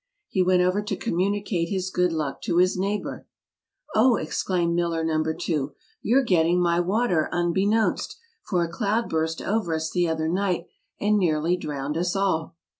[0.29, 3.27] He went over to communicate his good luck to his neighbor.
[3.93, 5.23] "Oh!" exclaimed miller No.
[5.31, 10.65] 2, "you're gettin' my water unbeknownst, for a cloudburst over us the other night
[10.99, 12.55] and nearly drowned us all."